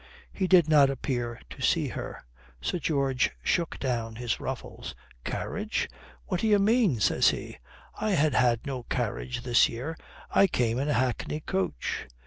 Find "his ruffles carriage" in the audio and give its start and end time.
4.15-5.87